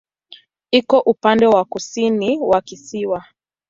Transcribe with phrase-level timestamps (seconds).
[0.71, 3.25] Iko upande wa kusini wa kisiwa.